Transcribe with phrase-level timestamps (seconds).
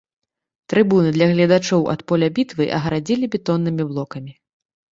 [0.71, 4.33] Трыбуны для гледачоў ад поля бітвы агарадзілі бетоннымі блокамі.